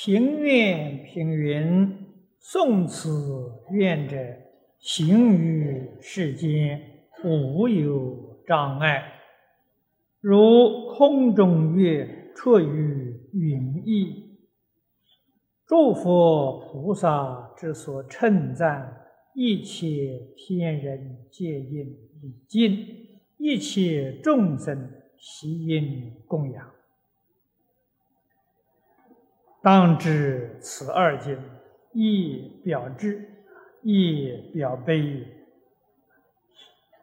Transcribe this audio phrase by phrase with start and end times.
[0.00, 2.06] 行愿平云：
[2.40, 3.10] 诵此
[3.72, 4.16] 愿者，
[4.78, 6.80] 行于世间
[7.24, 9.02] 无有障碍，
[10.20, 14.38] 如空中月出于云翳。
[15.66, 19.04] 诸佛菩萨之所称赞，
[19.34, 19.88] 一切
[20.36, 21.84] 天人皆应
[22.22, 22.86] 礼敬，
[23.36, 26.77] 一切众生悉应供养。
[29.60, 31.36] 当知此二经，
[31.92, 33.28] 亦表智，
[33.82, 35.26] 亦表悲。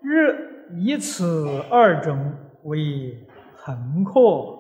[0.02, 4.58] 日以此二种为横阔，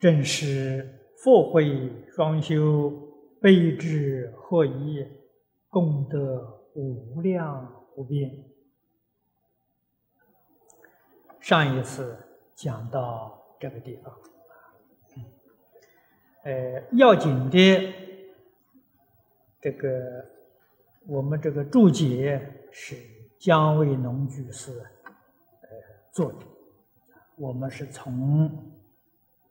[0.00, 2.92] 正是福慧双修，
[3.40, 5.06] 悲智合一，
[5.70, 8.44] 功德无量无边。
[11.38, 12.18] 上一次
[12.54, 14.12] 讲到这个地方。
[16.46, 17.92] 呃，要紧的
[19.60, 20.24] 这个，
[21.04, 22.94] 我们这个注解是
[23.36, 24.70] 姜维农居士
[25.62, 25.68] 呃
[26.12, 26.38] 做的，
[27.34, 28.48] 我们是从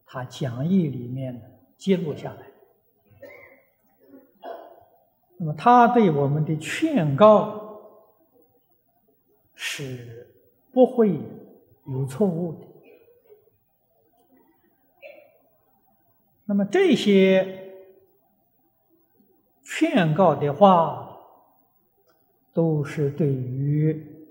[0.06, 2.48] 他讲义里面记录下来。
[5.38, 7.78] 那么他对我们的劝告
[9.54, 10.34] 是
[10.72, 11.20] 不会
[11.88, 12.68] 有错误的。
[16.48, 17.74] 那么这些
[19.64, 21.18] 劝告的话，
[22.54, 24.30] 都是对于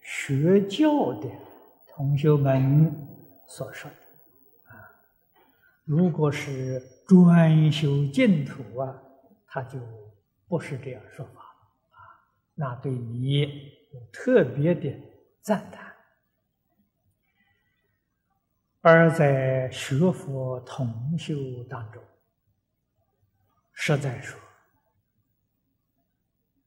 [0.00, 1.28] 学教的
[1.88, 2.94] 同学们
[3.48, 3.96] 所说的
[4.72, 4.78] 啊。
[5.84, 9.02] 如果是专修净土啊，
[9.48, 9.78] 他就
[10.46, 11.40] 不是这样说法
[11.90, 11.98] 啊。
[12.54, 14.94] 那对你有特别的
[15.42, 15.89] 赞叹。
[18.82, 21.34] 而在学佛同修
[21.68, 22.02] 当中，
[23.74, 24.40] 实在说，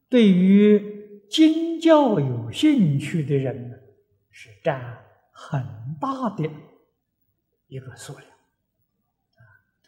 [0.10, 3.82] 对于经教有兴趣的人，
[4.30, 5.64] 是占很
[6.00, 6.48] 大的
[7.68, 8.26] 一个数量，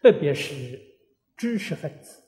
[0.02, 0.82] 特别是
[1.38, 2.24] 知识分子，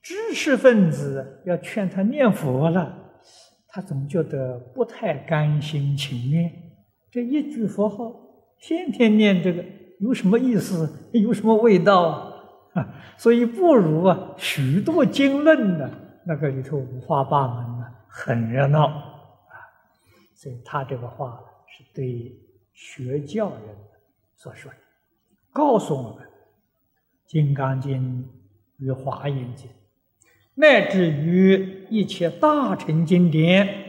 [0.00, 3.20] 知识分子要劝他念佛了，
[3.66, 6.67] 他总觉得不太甘心情愿。
[7.10, 8.14] 这一句佛号，
[8.60, 9.64] 天天念这个，
[10.00, 11.10] 有什么意思？
[11.12, 12.02] 有什么味道
[12.74, 12.94] 啊？
[13.16, 15.90] 所以不如啊，许多经论呢，
[16.26, 19.04] 那个里头五花八门呢，很热闹啊。
[20.34, 22.38] 所以他这个话是对
[22.72, 23.60] 学教人
[24.36, 24.78] 所说的，
[25.50, 26.26] 告诉我们，
[27.26, 28.22] 《金刚经》
[28.84, 29.68] 与《华严经》，
[30.54, 33.87] 乃至于一切大乘经典。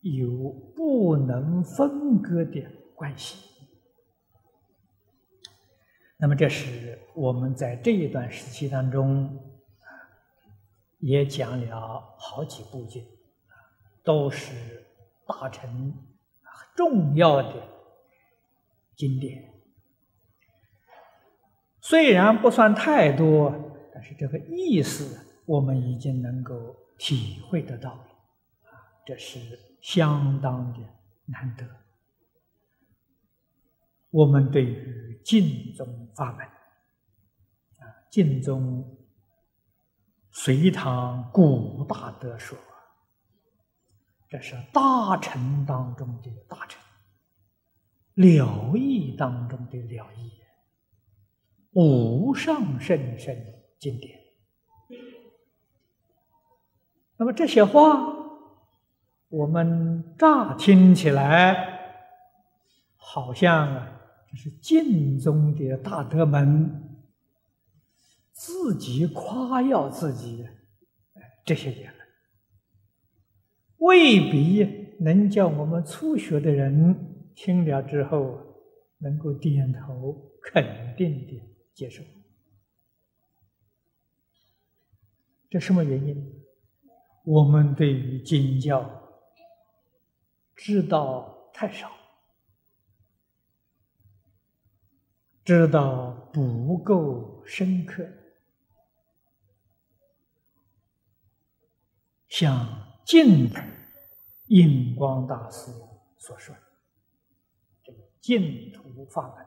[0.00, 2.64] 有不能分割的
[2.94, 3.44] 关系。
[6.16, 9.38] 那么，这是我们在这一段时期当中
[10.98, 13.04] 也讲了好几部经
[14.02, 14.84] 都是
[15.26, 15.94] 大乘
[16.76, 17.54] 重要的
[18.96, 19.52] 经典。
[21.80, 23.54] 虽然不算太多，
[23.94, 28.02] 但是这个意思我们已经能够体会得到了
[28.64, 28.74] 啊，
[29.06, 29.67] 这是。
[29.80, 30.80] 相当的
[31.26, 31.66] 难得。
[34.10, 38.98] 我们对于净宗法门，啊，净宗
[40.30, 42.58] 隋唐古大德说，
[44.28, 46.80] 这是大臣当中的大臣，
[48.14, 50.32] 了义当中的了义，
[51.72, 53.36] 无上甚深
[53.78, 54.18] 经典。
[57.18, 58.17] 那么这些话。
[59.30, 61.80] 我们乍听起来，
[62.96, 64.00] 好像啊，
[64.30, 66.98] 就是净宗的大德门
[68.32, 70.46] 自己夸耀自己，
[71.44, 72.08] 这些言论，
[73.76, 78.38] 未必能叫我们初学的人听了之后
[78.96, 81.38] 能够点头肯定的
[81.74, 82.02] 接受。
[85.50, 86.42] 这什么原因？
[87.24, 88.90] 我们对于经教。
[90.58, 91.88] 知道太少，
[95.44, 98.04] 知道不够深刻。
[102.28, 102.68] 像
[103.06, 103.60] 净土
[104.46, 105.70] 印光大师
[106.18, 106.60] 所说的，
[107.84, 109.46] 这个净土法门，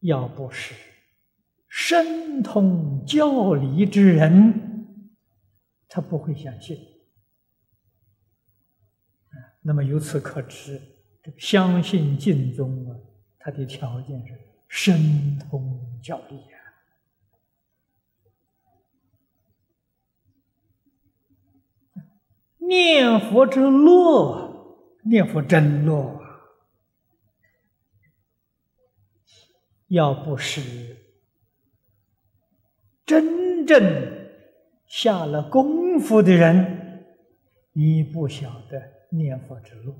[0.00, 0.74] 要不是
[1.68, 5.08] 深通教理之人，
[5.88, 6.93] 他不会相信。
[9.66, 10.78] 那么由此可知，
[11.22, 12.92] 这个相信净宗啊，
[13.38, 14.38] 它的条件是
[14.68, 16.58] 深通教力呀。
[22.58, 26.20] 念佛之乐，念佛真乐。
[29.88, 30.96] 要不是
[33.06, 34.28] 真正
[34.86, 37.06] 下了功夫的人，
[37.72, 39.94] 你不晓得念佛之路。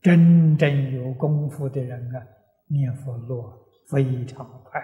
[0.00, 2.26] 真正有功夫的人啊，
[2.66, 3.52] 念佛路
[3.86, 4.80] 非常快，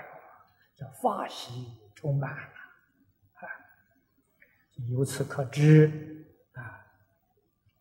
[0.77, 3.41] 叫法喜充满啊！
[4.89, 6.81] 由此可知啊，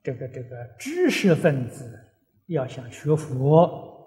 [0.04, 2.00] 这个这个知识分子
[2.48, 3.98] 要想学佛。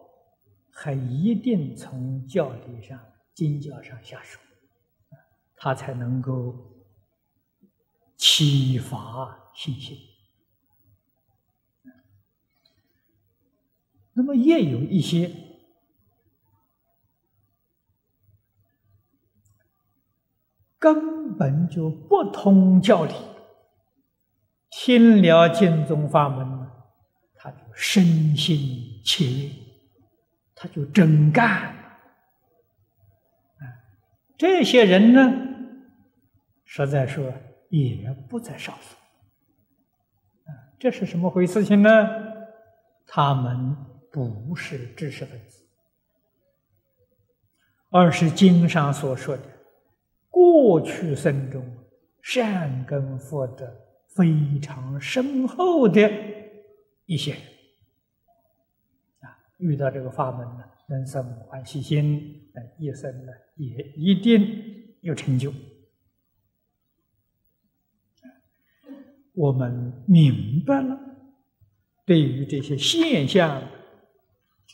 [0.75, 2.99] 还一定从教理上、
[3.35, 4.41] 经教上下手，
[5.55, 6.57] 他才能够
[8.17, 9.99] 启发信心。
[14.15, 15.31] 那么也有一些
[20.79, 23.15] 根本就不通教理，
[24.71, 26.71] 听了经宗法门，
[27.35, 28.59] 他就身心
[29.05, 29.51] 切。
[30.55, 31.75] 他就真干，
[34.39, 35.33] 这些人呢，
[36.65, 37.33] 实在说
[37.69, 38.95] 也不在少数，
[40.79, 41.89] 这是什么回事情呢？
[43.09, 43.77] 他们
[44.13, 45.65] 不是知识分子，
[47.91, 49.43] 而是经上所说的
[50.29, 51.65] 过去生中
[52.21, 53.75] 善根福德
[54.09, 56.13] 非常深厚的
[57.07, 57.41] 一些人。
[59.59, 65.53] 遇到这个法门呢，人生欢喜心，一生呢也一定有成就。
[69.35, 70.99] 我们明白了，
[72.05, 73.63] 对于这些现象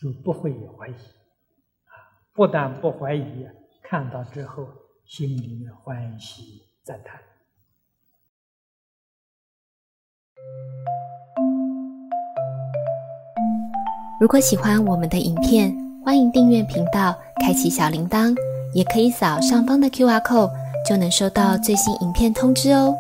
[0.00, 1.92] 就不会有怀疑，啊，
[2.32, 3.46] 不但不怀疑，
[3.82, 4.64] 看到之后
[5.04, 7.20] 心里面欢喜赞叹。
[14.20, 18.36] 如果喜欢我们的影片，欢迎订阅频道，开启小铃铛，
[18.74, 20.52] 也可以扫上方的 Q R code，
[20.88, 22.94] 就能收到最新影片通知哦。